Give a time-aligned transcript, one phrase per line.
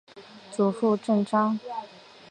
[0.51, 1.55] 祖父郑肇。